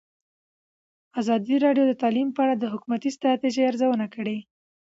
ازادي 1.19 1.55
راډیو 1.65 1.85
د 1.87 1.93
تعلیم 2.01 2.27
په 2.33 2.39
اړه 2.45 2.55
د 2.57 2.65
حکومتي 2.73 3.09
ستراتیژۍ 3.17 3.63
ارزونه 3.69 4.05
کړې. 4.15 4.37